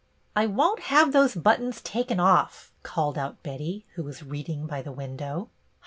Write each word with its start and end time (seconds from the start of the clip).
"I 0.35 0.47
won't 0.47 0.79
have 0.79 1.09
tho^e 1.09 1.43
buttons 1.43 1.79
taken 1.79 2.19
off," 2.19 2.73
called 2.81 3.19
out 3.19 3.43
Betty, 3.43 3.85
who 3.93 4.01
was 4.03 4.23
reading 4.23 4.65
by 4.65 4.81
the 4.81 4.91
window. 4.91 5.51